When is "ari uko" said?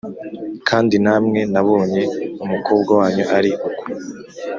3.37-3.83